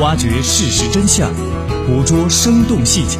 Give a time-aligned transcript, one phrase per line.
[0.00, 1.34] 挖掘事实真相，
[1.84, 3.18] 捕捉生动细节，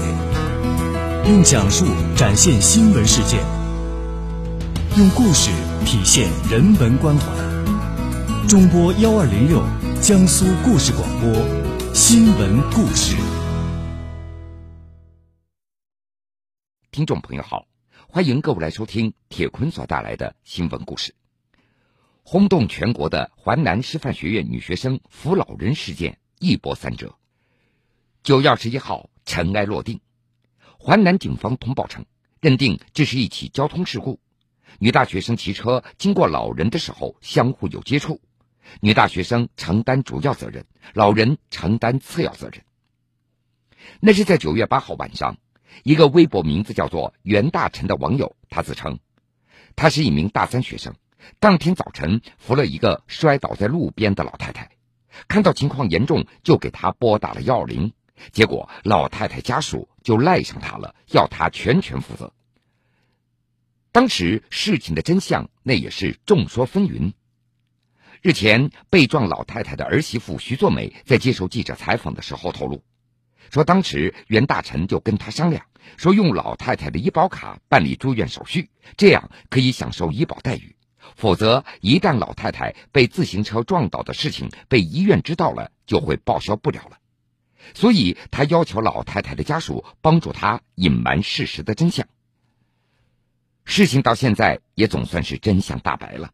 [1.29, 3.41] 用讲述展现新闻事件，
[4.97, 5.51] 用故事
[5.85, 7.27] 体现人文关怀。
[8.47, 9.61] 中波幺二零六，
[10.01, 13.17] 江苏故事广播，新闻故事。
[16.93, 17.67] 听众朋友好，
[18.09, 21.13] 欢迎各位来收听铁坤所带来的新闻故事。
[22.23, 27.15] 轰动全国的淮南师范学院女学生扶老人事件一波三折。
[28.23, 30.01] 九月二十一号，尘埃落定，
[30.79, 32.05] 淮南警方通报称，
[32.41, 34.21] 认定这是一起交通事故。
[34.79, 38.21] 女大学生骑车经过老人的时候相互有接触，
[38.81, 42.63] 女大学生承担主要责任，老人承担次要责任。
[44.01, 45.39] 那是在九月八号晚上，
[45.83, 48.99] 一个微博名字叫做“袁大臣”的网友，他自称，
[49.75, 50.95] 他是一名大三学生。
[51.41, 54.71] 当天早晨，扶了一个摔倒在路边的老太太，
[55.27, 57.93] 看到情况严重，就给他拨打了幺二零。
[58.33, 62.33] 结果老太太家属就赖上他了，要他全权负责。
[63.93, 67.13] 当时事情的真相那也是众说纷纭。
[68.21, 72.83] 日前被撞老太太的儿媳妇徐作美在接受记者采访的时候透露，
[73.51, 75.65] 说当时袁大臣就跟他商量，
[75.97, 80.75] 说用老太太的医保卡办理住院手续，这样可以享受医保待遇。
[81.17, 86.99] 否则，一旦老太太被自行车撞倒的事情被医院知道了，就会报销不了了。
[87.75, 92.07] 所以他要求老太太的家属帮助他隐瞒事实的真相。
[93.65, 96.33] 事情到现在也总算是真相大白了，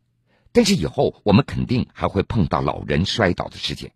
[0.53, 3.93] 但是以后我们肯定还会碰到老人摔倒的事件，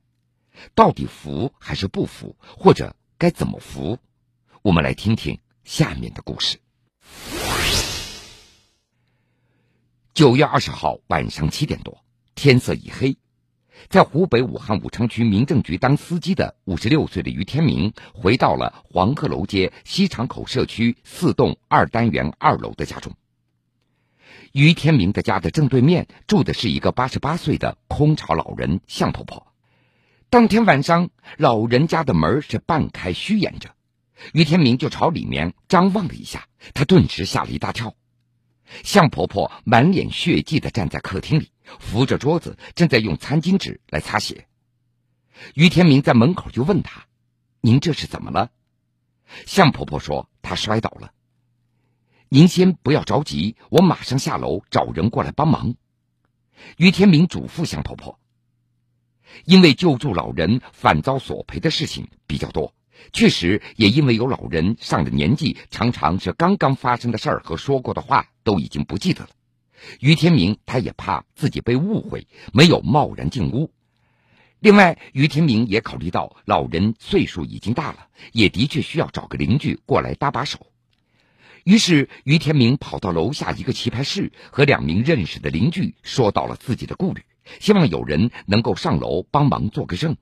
[0.75, 3.99] 到底扶还是不扶，或者该怎么扶？
[4.63, 6.59] 我们来听听下面的故事。
[10.19, 12.03] 九月二十号晚上七点多，
[12.35, 13.19] 天色已黑，
[13.89, 23.13] 在湖北武汉武昌区民政局当司机的五十六岁的于天明回到了黄鹤楼街西厂口社区四栋二单元二楼的家中。
[24.51, 29.47] 于天明的家的正对面住的是一个八十八岁的空巢老人向婆婆。
[30.31, 33.71] 当天晚上，老人家的门是半开虚掩着，
[34.33, 37.95] 于天明就朝里面张望了一下，他顿时吓了一大跳。
[38.85, 44.47] 向婆婆满脸血迹的站在客厅里，扶着桌子，正在用餐巾纸来擦血。
[45.55, 47.07] 于天明在门口就问他
[47.61, 48.51] ：“您这是怎么了？”
[49.47, 51.13] 向婆婆说：“她摔倒了。”
[52.31, 55.75] 您先不要着急，我马上下楼找人过来帮忙。
[56.77, 58.19] 于天明嘱咐向婆婆
[59.45, 62.75] ：“因为救助老人反遭索赔的事情比较多。”
[63.13, 69.31] 确实，也因为有老人上了年纪，常常是刚刚发生的事儿和说过的话都已经不记得了。
[70.01, 73.71] 于天明他也怕自己被误会，没有贸然进屋。
[74.61, 80.67] 另外，于天明也考虑到老人岁数已经大了，也的确需要找个邻居过来搭把手。
[81.63, 87.23] 于是，于天明跑到楼下一个棋牌室，和两名认识的邻居说到了自己的顾虑，
[87.61, 90.17] 希望有人能够上楼帮忙做个证。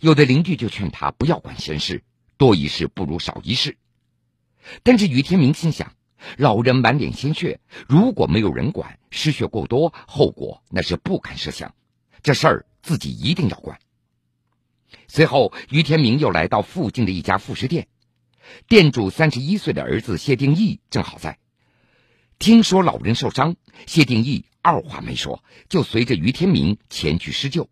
[0.00, 2.02] 有的邻居就劝他不要管闲事，
[2.36, 3.76] 多一事不如少一事。
[4.82, 5.94] 但是于天明心想，
[6.36, 11.74] 老人满脸鲜血，如果没有人管，失血过多，后果那是不堪设想。
[12.22, 13.78] 这事儿自己一定要管。
[15.06, 17.88] 随后，于天明又来到附近的一家副食店，
[18.66, 21.38] 店主三十一岁的儿子谢定义正好在。
[22.38, 23.56] 听说老人受伤，
[23.86, 27.70] 谢定义二话没说，就随着于天明前去施救。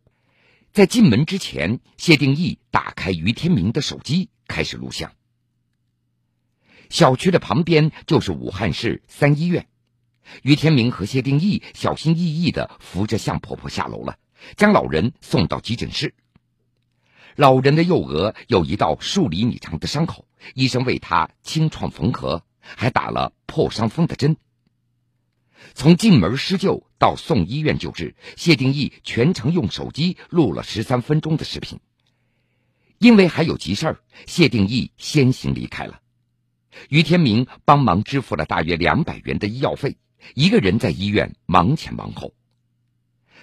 [0.77, 5.11] 在进门之前，谢定义打开于天明的手机，开始录像。
[6.91, 9.69] 小区的旁边就是武汉市三医院，
[10.43, 14.19] 于天明和谢定义小心翼翼的扶着向婆婆下楼了，
[14.59, 16.15] 将老人送到急诊室。
[17.37, 24.37] 老人的右额有一道数厘米长的伤口，医生为他清创缝合，还打了破伤风的针。
[25.77, 31.81] 从进门施救到送医院救治，谢定义全程用手机录了十三分钟的视频。
[32.97, 36.01] 因为还有急事儿，谢定义先行离开了。
[36.89, 39.99] 于天明帮忙支付了大约两百元的医药费，
[40.35, 42.33] 一个人在医院忙前忙后。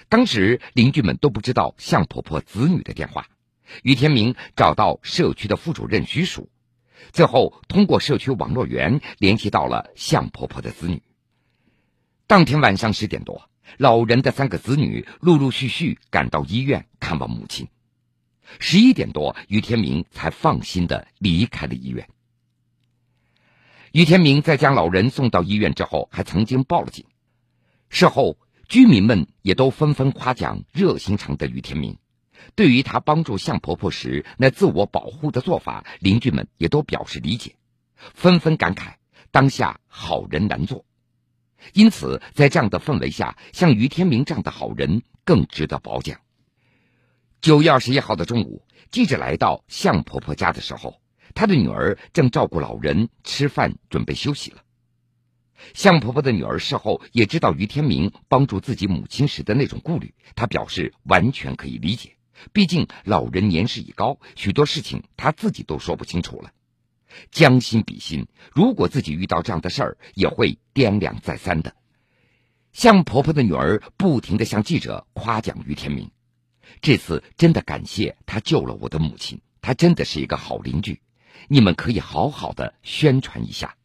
[0.08, 3.28] 当时邻居们都不知道向婆婆子女的电话，
[3.84, 6.50] 于天明找到社区的副主任徐曙，
[7.12, 11.00] 最后通过社区网络员联系到了向婆婆的子女。
[12.26, 17.68] 当天晚上十点多，老人的三个子女陆陆续续赶到医院看望母亲。
[18.58, 22.08] 十一点多，于天明才放心的离开了医院。
[23.92, 27.04] 于天明在将老人送到医院之后，还曾经报了警。
[27.90, 28.38] 事后，
[28.68, 31.98] 居民们也都纷纷夸奖热心肠的于天明，
[32.54, 37.56] 对于他帮助向婆婆时那自我保护的做法，邻居们也都表示理解，
[37.96, 38.94] 纷纷感慨
[39.30, 40.86] 当下好人难做。
[41.72, 46.20] 因此，在这样的氛围下，像于天明这样的好人更值得褒奖。
[47.40, 51.00] 九月二十一号的中午，记者来到向婆婆家的时候，
[51.34, 54.58] 她的女儿正照顾老人吃饭，准备休息了。
[55.72, 62.16] 向婆婆的女儿事后也知道于天明帮助自己母亲时的那种顾虑，她表示完全可以理解，
[62.52, 66.50] 毕竟老人年事已高，许多事情她自己都说不清楚了。
[67.30, 71.74] 将心比心，如果自己遇到这样的事儿，也会掂量再三的。
[72.72, 76.10] 向婆婆的女儿不停的向记者夸奖于天明，
[76.80, 81.00] 这次真的感谢他救了我的母亲，他真的是一个好邻居，
[81.48, 83.76] 你们可以好好的宣传一下。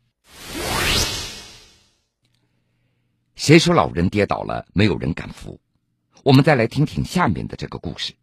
[3.36, 5.62] 谁说老人跌倒了没有人敢扶？
[6.24, 8.14] 我们再来听听下面的这个故事。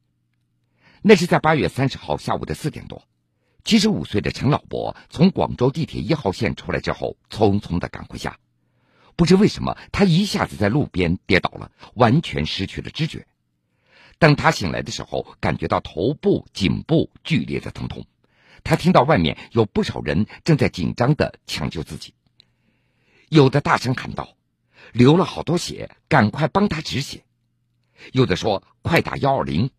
[1.00, 3.06] 那是在八月三十号下午的四点多。
[3.66, 8.38] 七十五岁的陈老伯从广州地铁一号线出来之后，匆匆的赶回家。
[9.16, 13.26] 不知为什么，他一下子在路边跌倒了，完全失去了知觉。
[14.20, 18.06] 等他醒来的时候，感觉到头部、颈部剧烈的疼痛。
[18.62, 22.14] 他听到外面有不少人正在紧张的抢救自己，
[23.30, 24.36] 有的大声喊道
[24.94, 27.24] ：“流了好多血，赶快帮他止血！”
[28.14, 29.70] 有的说：“快打幺二零！”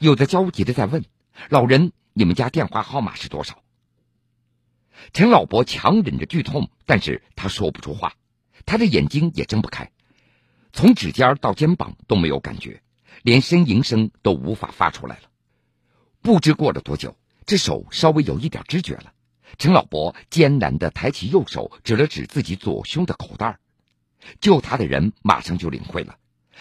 [0.00, 1.04] 有的焦急的在问
[1.50, 3.62] ：“老人。”你们家电话号码是多少？
[5.12, 8.14] 陈老伯强忍着剧痛，但是他说不出话，
[8.66, 9.90] 他的眼睛也睁不开，
[10.72, 12.82] 从指尖到肩膀都没有感觉，
[13.22, 15.22] 连呻吟声都无法发出来了。
[16.20, 17.16] 不知过了多久，
[17.46, 19.12] 这手稍微有一点知觉了，
[19.58, 23.58] 陈老伯艰难的抬起右手，指了指自己左胸的口袋
[24.40, 26.16] 救他的人马上就领会了，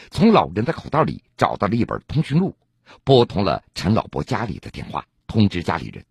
[0.09, 2.57] 从老人的口袋里找到了一本通讯录，
[3.03, 5.05] 拨通了陈老伯家里的电话。
[5.31, 6.05] 通知家里人，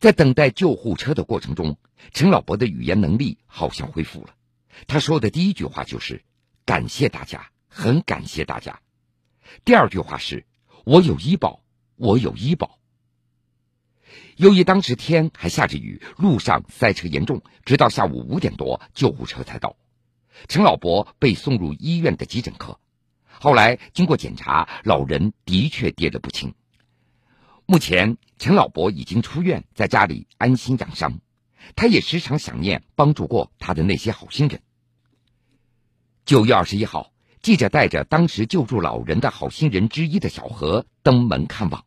[0.00, 1.78] 在等待救护车的过程中，
[2.12, 4.34] 陈老伯的语言能力好像恢复了。
[4.88, 6.24] 他说的第一句话就是
[6.66, 8.80] ：“感谢大家，很感谢大家。”
[9.64, 10.44] 第二句话是
[10.84, 11.62] ：“我有医保，
[11.94, 12.80] 我有医保。”
[14.34, 19.76] 由于当时天还下着雨，路上塞车严重，直到下午五点多，救护车才到。
[20.48, 22.80] 陈老伯被送入医院的急诊科。
[23.30, 26.56] 后来经过检查，老人的确跌得不轻。
[27.66, 31.20] 目前，陈老伯已经出院，在家里安心养伤。
[31.76, 34.60] 他也时常想念帮助过他的那些好心人。
[36.26, 41.86] 九月二十一号，记者带着当时救助老人的好心人之一的小何登门看望。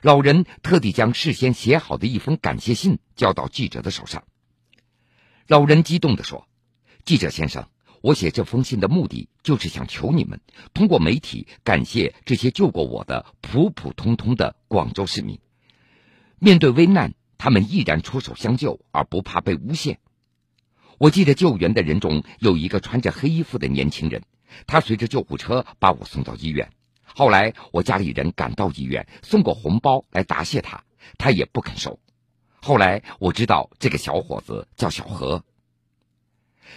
[0.00, 4.24] 老人特地将事先写好的一封感谢信交到记者的手上。
[5.46, 6.48] 老人激动地说
[7.04, 7.68] ：“记者先生。”
[8.04, 10.42] 我写这封信的目的，就是想求你们
[10.74, 15.40] 通过媒体感谢这些救过我的普普通通的广州市民。
[16.38, 20.00] 面对危难，他们毅然出手相救，而不怕被诬陷。
[20.98, 24.22] 我记得救援的人中有一个穿着黑衣服的年轻人，
[24.66, 26.68] 他随着救护车把我送到医院。
[27.06, 30.84] 后来我家里人赶到医院，送过红包来答谢他，
[31.16, 31.98] 他也不肯收。
[32.60, 35.42] 后来我知道这个小伙子叫小何。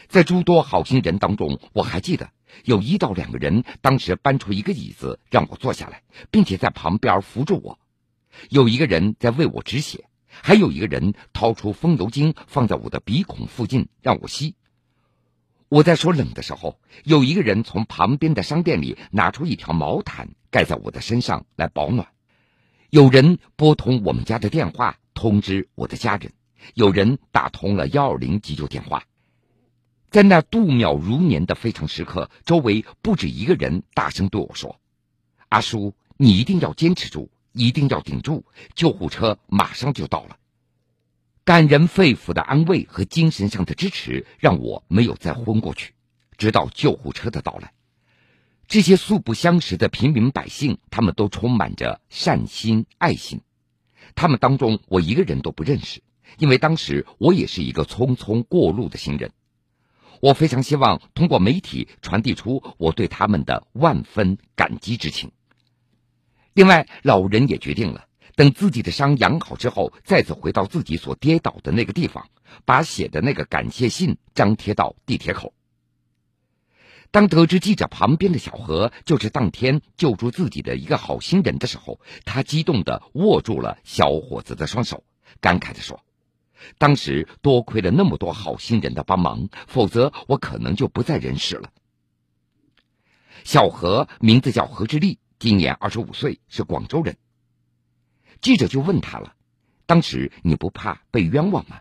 [0.07, 2.29] 在诸多好心人当中，我还记得
[2.63, 7.77] 有一到两个人当时搬出一个椅子让我坐下来，并且在旁边扶住我；
[8.50, 14.55] 有一个人在为我止血，还有一个人掏出风油精放在我的鼻孔附近让我吸。
[15.69, 22.07] 我在说冷的时候，有一个人从旁边的商店里拿出一条毛毯盖在我的身上来保暖。
[22.89, 26.31] 有人拨通我们家的电话通知我的家人，
[26.74, 29.03] 有人打通了幺二零急救电话。
[30.09, 34.79] 在那度秒如年的非常时刻，周围不止一个人大声对我说
[35.49, 40.37] ：“阿叔，你一定要坚持住，一定要顶住，救护车马上就到了。”
[41.43, 45.93] 感人肺腑的安慰和精神上的支持，让我没有再昏过去。
[46.37, 47.73] 直到救护车的到来，
[48.67, 53.41] 这些素不相识的平民百姓，他们都充满着善心爱心。
[54.15, 56.01] 他们当中，我一个人都不认识，
[56.37, 59.31] 因为当时我也是一个匆匆过路的行人。
[60.21, 65.31] 我非常希望通过媒体传递出我对他们的万分感激之情。
[66.53, 72.29] 另外，老人也决定了，等自己的伤养好之后，再次回到自己所跌倒的那个地方，
[72.65, 75.53] 把写的那个感谢信张贴到地铁口。
[77.12, 85.03] 当得知记者旁边的小何就是当天救助自己的一个好心人的时候，他激动地握住了小伙子的双手，
[85.39, 86.03] 感慨地说。
[86.77, 91.69] 当时多亏了那么多好心人的帮忙，否则我可能就不在人世了。
[93.43, 97.17] 小何名字叫何志立，今年二十五岁，是广州人。
[98.41, 99.33] 记者就问他了
[99.85, 101.79] ：“当时你不怕被冤枉吗？”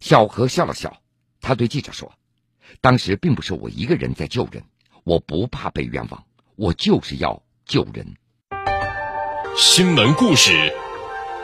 [0.00, 1.00] 小何笑了笑，
[1.40, 2.12] 他对记者说
[2.80, 4.64] ：“当时并不是我一个人在救人，
[5.04, 6.24] 我不怕被冤枉，
[6.56, 8.14] 我就是要救人。”
[9.56, 10.72] 新闻故事，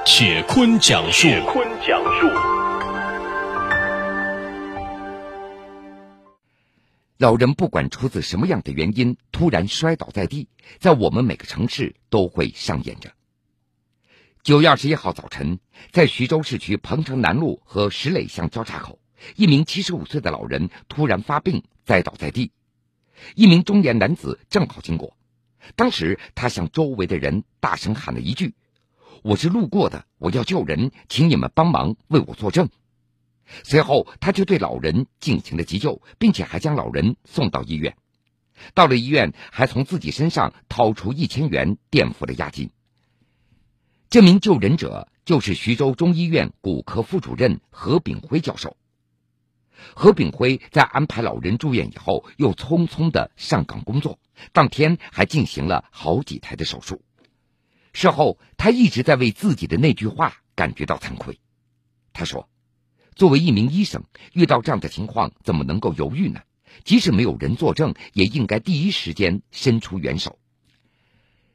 [0.04, 1.22] 铁坤讲述。
[1.22, 2.00] 铁坤讲
[7.18, 13.12] 老人不管出自什么样的原因突然摔倒在地，在我们每个城市都会上演着。
[14.42, 15.58] 九月二十一号早晨，
[15.90, 19.00] 在徐州市区彭城南路和石垒巷交叉口，
[19.34, 22.52] 一名七十五岁的老人突然发病，栽倒在地。
[23.34, 25.16] 一名中年男子正好经过，
[25.74, 28.54] 当时他向周围的人大声喊了一句
[29.22, 32.68] ：“我是路过的，我要救人，请你们帮忙为我作证。”
[33.62, 37.96] 随后，他就对老人进行了急救，并且还将老人送到医院。
[38.74, 42.70] 到了医院，还从自己身上掏出一千元垫付了押金。
[44.10, 48.76] 这名救人者就是徐州中医院骨科副主任何炳辉教授。
[49.94, 54.18] 何炳辉在安排老人住院以后，又匆匆的上岗工作，
[54.52, 57.02] 当天还进行了好几台的手术。
[57.98, 61.40] 事后，他一直在为自己的那句话感觉到惭愧。
[62.12, 62.46] 他说
[63.16, 66.42] ：“作为一名医生，遇到这样的情况，怎么能够犹豫呢？
[66.84, 70.38] 即使没有人作证，也应该第一时间伸出援手。”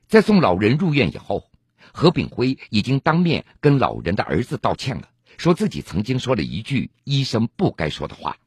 [0.09, 1.47] 在送老人入院以后。
[1.93, 8.37] 何炳辉已经当面跟老人的儿子道歉了，说自己曾经说了一句医生不该说的话。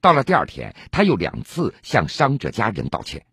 [0.00, 3.26] 到了第二天，他又两次向伤者家人道歉。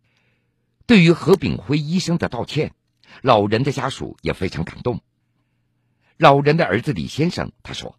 [0.88, 2.74] 对于何炳辉医生的道歉，
[3.22, 5.01] 老人的家属也非常感动。
[6.17, 7.98] 老人的儿子李先生他说，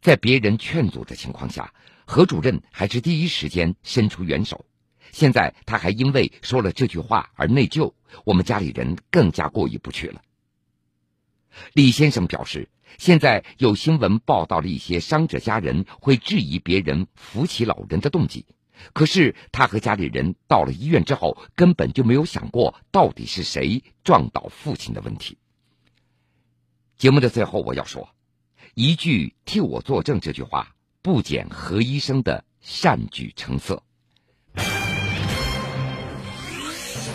[0.00, 1.72] 在别人劝阻的情况下，
[2.04, 4.64] 何主任还是第一时间伸出援手。
[5.12, 7.92] 现在他还因为说了这句话而内疚，
[8.24, 10.20] 我们家里人更加过意不去了。
[11.72, 12.68] 李先生表示，
[12.98, 18.44] 现在有新闻报道了一些伤者家人会质疑别人扶起老人的动机，
[18.92, 25.38] 可是他和家里人到了医院之后，根本就没有想过到底是谁撞倒父亲的问题。
[26.96, 28.08] 节目的最后，我要说
[28.74, 33.82] 一句“替我作证”这句话，不减何医生的善举成色。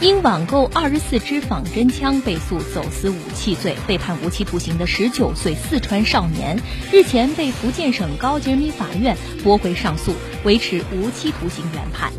[0.01, 6.57] 因网购二十四支仿真枪被诉走私武器罪被判无期徒刑的十九岁四川少年，
[6.89, 10.15] 日前被福建省高级人民法院驳回上诉，
[10.45, 12.13] 维持无期徒刑原判。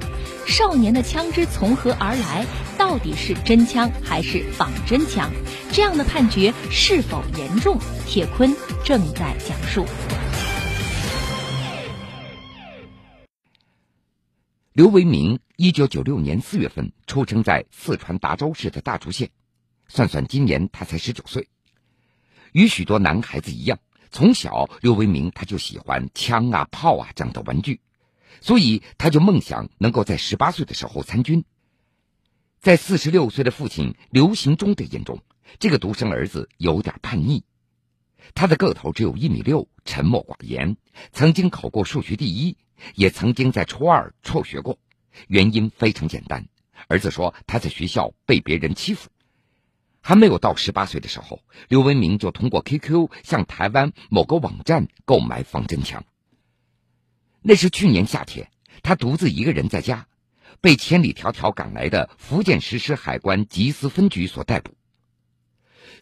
[0.46, 2.44] 少年的枪支从何而来？
[2.76, 5.30] 到底是真枪还是仿真枪？
[5.72, 7.78] 这样的判决是否严重？
[8.06, 9.86] 铁坤正在讲述。
[14.72, 19.32] 刘维明，一九九六年四月份出生在四川达州市的大竹县，
[19.88, 21.48] 算算今年他才十九岁。
[22.52, 23.80] 与许多男孩子一样，
[24.12, 27.80] 从小刘维明他就喜欢枪啊、炮啊这样的玩具，
[28.40, 31.44] 所以他就梦想能够在十八岁的时候参军。
[32.60, 35.20] 在四十六岁的父亲刘行忠的眼中，
[35.58, 37.42] 这个独生儿子有点叛逆。
[38.34, 40.76] 他的个头只有一米六，沉默寡言，
[41.12, 42.56] 曾经考过数学第一。
[42.94, 44.78] 也曾经在初二辍学过，
[45.28, 46.46] 原因非常简单。
[46.88, 49.10] 儿子说他在学校被别人欺负，
[50.00, 56.04] 还没有到十八岁的时候，刘文明就通过 QQ 向台湾某个网站购买仿真枪。
[57.42, 58.50] 那是去年夏天，
[58.82, 60.06] 他独自一个人在家，
[60.60, 64.74] 被千里迢迢赶来的福建实施海关缉私分局所逮捕。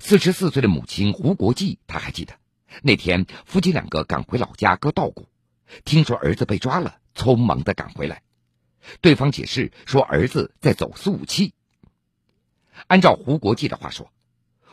[0.01, 2.35] 四十四岁的母亲胡国际，他还记得
[2.83, 5.28] 那天夫妻两个赶回老家割稻谷。
[5.85, 8.23] 听说儿子被抓了，匆忙的赶回来。
[9.01, 11.55] 对方解释说儿子在走私武器。
[12.87, 14.11] 按照胡国际的话说，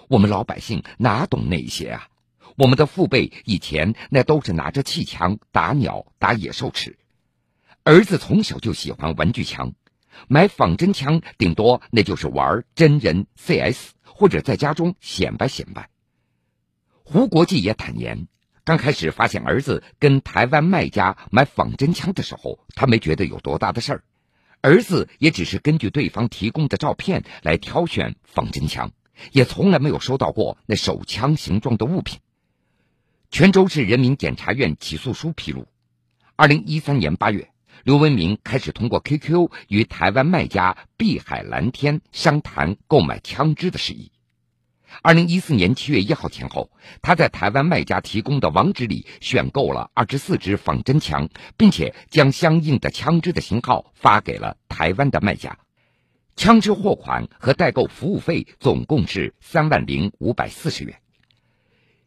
[0.07, 2.07] 我们老百姓哪懂那些啊？
[2.55, 6.97] 我们的父辈以前那都是拿着气枪打鸟、打野兽吃。
[7.83, 9.73] 儿子从小就喜欢玩具枪，
[10.29, 15.89] 买仿真枪顶多那就是玩真人 CS 或者在家中显摆显摆。
[17.03, 18.27] 胡国际也坦言。
[18.65, 24.03] 刚开始发现儿子跟台湾卖家买仿真枪的时候，他没觉得有多大的事儿。
[24.61, 28.91] 儿子也只是根据对方提供的照片来挑选仿真枪，
[29.31, 32.21] 也从来没有收到过那手枪形状的物品。
[33.29, 35.67] 泉州市人民检察院起诉书披露，
[36.35, 37.51] 二零一三年八月，
[37.83, 44.11] 刘文明开始通过 QQ 与台湾卖家碧海蓝天商谈购买枪支的事宜。
[45.01, 46.71] 二零一四年七月一号前后，
[47.01, 55.57] 他在台湾卖家提供的网址里选购了二十四支仿真枪，并且将相应的枪支的型号发给了台湾的卖家。
[56.35, 60.99] 枪支货款和代购服务费总共是三万零五百四十元。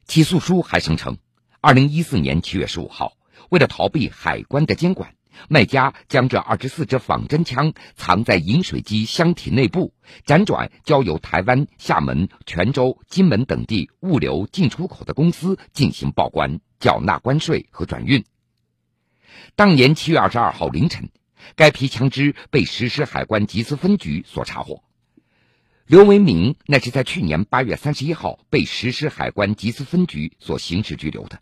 [0.05, 1.19] 起诉书还声称，
[1.61, 3.13] 二零一四年七月十五号，
[3.49, 5.15] 为了逃避海关的监管，
[5.49, 9.93] 卖家将这二十四支仿真枪藏在饮水机箱体内部，
[10.27, 18.25] 辗转交由台湾、厦门、泉州、金门等地物流进出口的公司进行报关、缴纳关税和转运。
[19.57, 21.11] 当年七月二十二号凌晨。
[21.55, 24.83] 该批枪支被实施海关缉私分局所查获，
[25.87, 31.41] 刘文明那是在去年八月三十一号被实施海关缉私分局所刑事拘留的。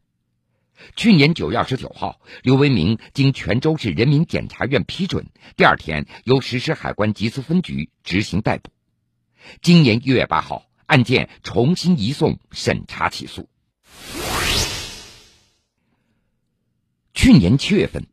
[0.97, 8.71] 去年九月二十九号，刘文明经泉州市人民检察院批准，第二天由实施海关缉私分局执行逮捕。
[9.63, 13.49] 今年一月八号，案件重新移送审查起诉。
[17.15, 18.07] 去年七月份。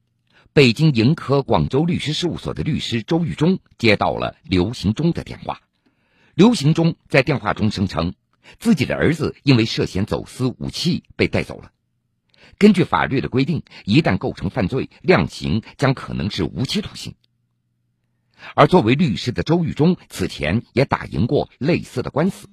[0.55, 5.61] 北京盈科广州律师事务所的律师周玉忠接到了刘行忠的电话。
[6.35, 8.13] 刘行忠在电话中声称，
[8.59, 11.71] 自己的儿子因为涉嫌走私武器被带走了。
[12.57, 17.15] 根据法律的规定，一旦构成犯罪，量刑将可能是无期徒刑。
[18.55, 22.49] 而作为律师的周玉忠此前也打赢过类似的官司，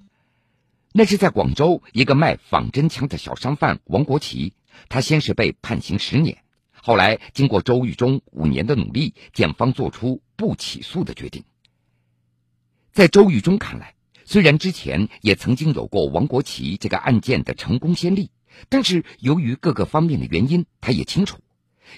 [0.92, 4.54] 那是在广州一个卖仿真枪的小商贩王国奇，
[4.88, 6.44] 他先是被判刑十年。
[6.82, 11.44] 后来，经过周玉忠五年的努力，检方做出不起诉的决定。
[12.92, 13.94] 在周玉忠看来，
[14.24, 18.30] 虽然之前也曾经有过王国奇这个案件的成功先例，
[18.68, 21.38] 但是由于各个方面的原因，他也清楚，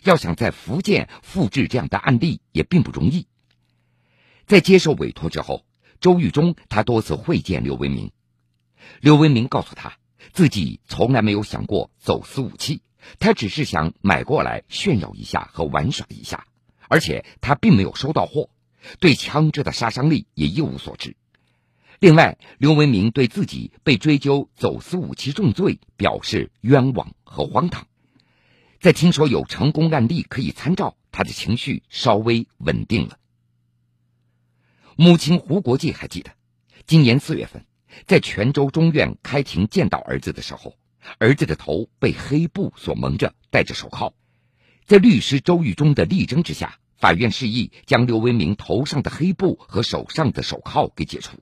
[0.05, 3.27] 要想在福建复制这样的案例也并不容易。
[4.47, 5.65] 在接受委托之后，
[6.01, 8.13] 周玉忠他多次会见刘文明，
[9.01, 9.99] 刘文明告诉他，
[10.33, 12.83] 自己从来没有想过走私武器。
[13.19, 16.47] 他只是想买过来炫耀一下和玩耍一下，
[16.89, 18.49] 而且他并没有收到货，
[19.01, 21.17] 对枪支的杀伤力也一无所知。
[22.03, 27.87] 另外，刘文明对自己被追究走私武器重罪表示冤枉和荒唐。
[28.81, 33.21] 在听说有成功案例可以参照，他的情绪稍微稳定了。
[34.97, 36.33] 母亲胡国际还记得，
[36.89, 37.67] 今年四月份，
[38.05, 40.75] 在泉州中院开庭见到儿子的时候。
[41.19, 44.13] 儿子的头被黑布所蒙着，戴着手铐。
[44.87, 51.39] 在律师周玉忠的力争之下，法院示意将刘文明头上的黑布和手上的手铐给解除。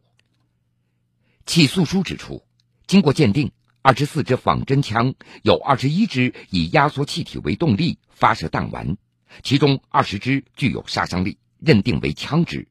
[1.50, 2.44] 起诉书指出，
[2.86, 3.50] 经过鉴定，
[3.82, 8.96] 二十四支仿真枪有二十一支以压缩气体为动力发射弹丸，
[9.42, 12.68] 其中二十支具有杀伤力，认定为枪支；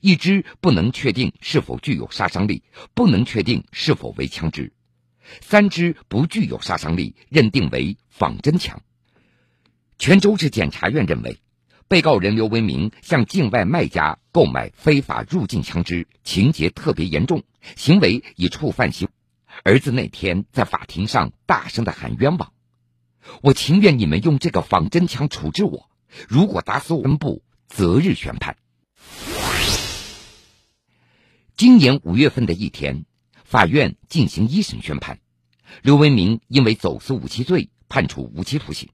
[0.00, 2.62] 一支不能确定是否具有杀伤力，
[2.94, 4.72] 不能确定是否为枪支。
[5.40, 8.80] 三支不具有杀伤力，认定为仿真枪。
[9.98, 11.40] 泉州市检察院认为，
[11.90, 17.42] 被告人刘文明向境外卖家购买非法入境枪支，情节特别严重，
[17.74, 19.08] 行为已触犯刑。
[19.64, 22.52] 儿子那天在法庭上大声的喊冤枉，
[23.42, 25.90] 我情愿你们用这个仿真枪处置我，
[26.28, 28.56] 如果打死我，宣布择日宣判。
[31.56, 33.04] 今年五月份的一天。
[33.42, 35.18] 法院进行一审宣判，
[35.82, 38.90] 刘文明因为走私武器罪判处无期徒刑。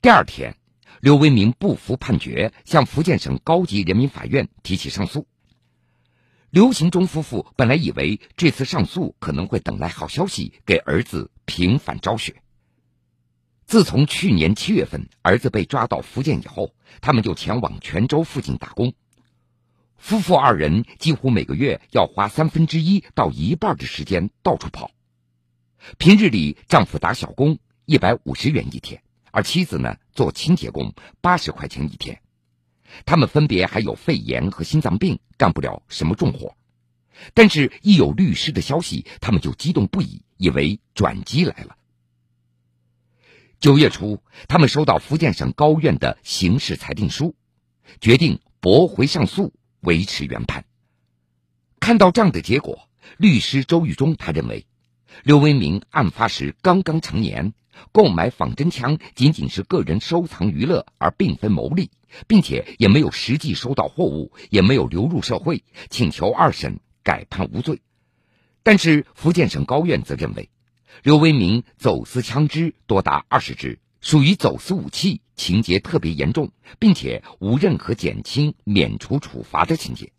[0.00, 0.56] 第二天，
[1.04, 5.26] 刘为民不服判决，向福建省高级人民法院提起上诉。
[6.48, 12.36] 刘行忠夫妇本来以为这次上诉可能会等来好消息，给儿子平反昭雪。
[13.66, 18.94] 自从去年七月份儿子被抓到福建以后，他们就前往泉州附近打工。
[19.98, 24.90] 夫妇二人几乎每个月要花三分之一到一半的时间到处跑。
[25.98, 29.02] 平日里，丈夫打小工一百五十元一天，
[29.34, 32.20] 而妻子呢做清洁工八十块钱一天。
[33.04, 36.56] 他们分别还有肺炎和心脏病，干不了什么重活。
[37.34, 41.76] 但是，一有律师的消息，他们就激动不已，以为转机来了。
[43.58, 47.34] 九月初，他们收到福建省高院的刑事裁定书，
[48.00, 49.52] 决定驳回上诉。
[49.80, 50.64] 维持原判。
[51.78, 54.66] 看到这样的结果，律师周玉忠他认为，
[55.24, 57.52] 刘文明案发时刚刚成年，
[57.92, 61.90] 购买仿真枪仅仅是个人收藏娱乐，而并非牟利，
[62.26, 67.80] 并且也没有实际收到货物，也没有流入社会，请求二审改判无罪。
[68.62, 70.50] 但是福建省高院则认为，
[71.02, 73.78] 刘为民走私枪支多达二十支。
[74.00, 80.12] 属于走私武器，情节特别严重，并且无任何减轻、免除处罚的情节。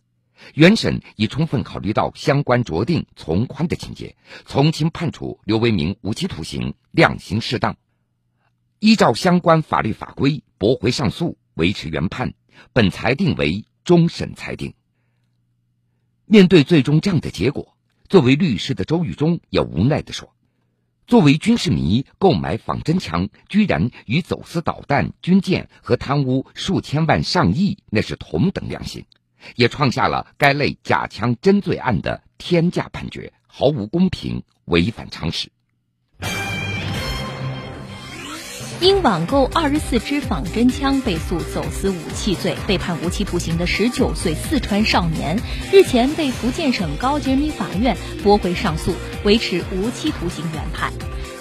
[0.53, 7.75] 原审已充分考虑到相关酌定从宽的情节，从轻判处刘为民无期徒刑，量刑适当。
[8.79, 12.33] 依照相关法律法规，驳回上诉，维持原判。
[12.71, 14.75] 本裁定为终审裁定。
[16.25, 17.75] 面对最终这样的结果，
[18.07, 20.33] 作为律师的周玉忠也无奈地说
[21.05, 29.05] ：“作为军事迷，购买仿真枪居然与走私导弹、军舰和贪污数千万上亿，那是同等良心，
[29.55, 35.49] 也创下了该类假枪真罪案的天价判决，毫无公平，违反常识。”
[38.81, 45.39] 因网购二十四支仿真枪被诉走私武器罪被判无期徒刑的十九岁四川少年，
[45.71, 50.91] 日前被福建省高级人民法院驳回上诉，维持无期徒刑原判。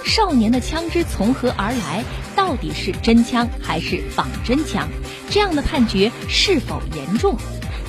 [0.05, 2.05] 少年的枪支从何而来？
[2.37, 4.89] 到底是真枪还是仿真枪？
[5.29, 7.37] 这样的判决是否严重？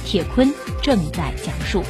[0.05, 1.83] 铁坤正在讲述。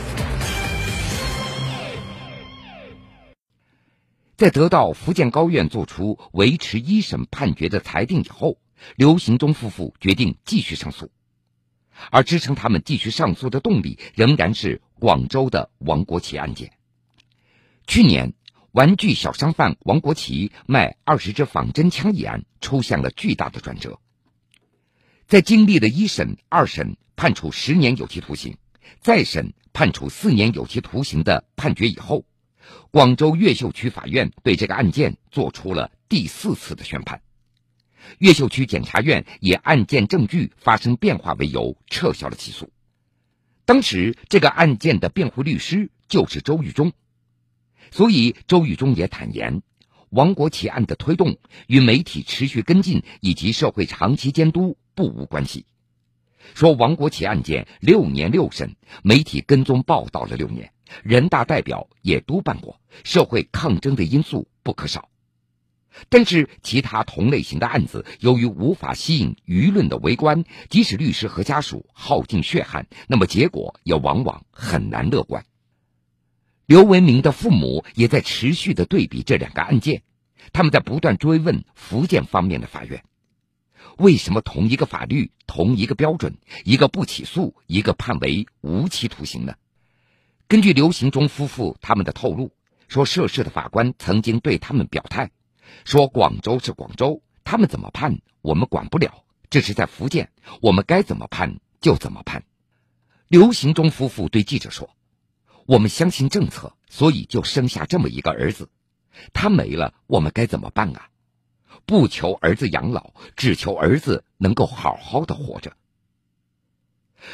[4.38, 8.58] 在得到福建高院作出维持一审判决的裁定以后，
[8.95, 11.12] 刘行忠夫妇决定继续上诉，
[12.10, 16.71] 而支撑他们继续上诉的动力仍然是广州的王国奇案件。
[17.86, 18.34] 去年，
[18.71, 23.99] 玩具小商贩王国奇卖二十支仿真枪一案出现了巨大的转折，
[25.28, 28.58] 在经历了一审、二审判处十年有期徒刑，
[29.02, 32.26] 再审判处四年有期徒刑的判决以后。
[32.92, 37.22] 广州越秀区法院对这个案件作出了第四次的宣判，
[38.20, 42.72] 越秀区检察院以案件证据发生变化为由撤销了起诉。
[43.66, 46.94] 当时这个案件的辩护律师就是周玉忠，
[47.92, 49.62] 所以周玉忠也坦言，
[50.15, 51.36] 王国奇案的推动
[51.67, 55.65] 与媒体持续跟进以及社会长期监督不无关系。
[56.54, 60.71] 说王国奇案件六年六审，媒体跟踪报道了六年。
[61.04, 65.10] 人大代表也督办过，社会抗争的因素不可少。
[66.08, 75.43] 但是其他同类型的案子，由于无法吸引舆论的围观，即使律师和家属耗尽血汗，那么结果也往往很难乐观。
[76.65, 80.01] 刘文明的父母也在持续的对比这两个案件，
[80.51, 83.04] 他们在不断追问福建方面的法院：
[83.97, 89.54] 为什么同一个法律、同一个标准，一个不起诉，一个判为无期徒刑呢？
[90.47, 92.51] 根据刘行忠夫妇他们的透露，
[92.88, 95.30] 说涉事的法官曾经对他们表态，
[95.84, 102.43] 说广州是广州，他们怎么判我们管不了，这是在福建，我们该怎么判就怎么判。
[103.28, 104.89] 刘行忠夫妇对记者说
[105.65, 108.69] ：“我们相信政策，所以就生下这么一个儿子，
[109.34, 111.10] 他没了，我们该怎么办啊？
[111.86, 115.73] 不求儿子养老，只求儿子能够好好的活着。”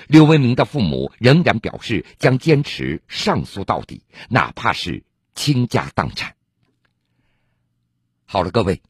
[0.07, 5.03] 刘文明的父母仍然表示将坚持上诉到底，哪怕是
[5.35, 6.35] 倾家荡产。
[8.25, 8.81] 好了，各位，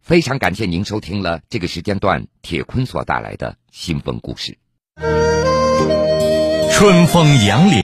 [0.00, 4.56] 非常感谢您收听了这个时间段铁坤所带来的新闻故事。
[6.72, 7.74] 春风杨柳。